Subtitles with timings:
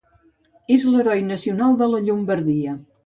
[0.75, 2.75] És l'heroi nacional de la Llombardia.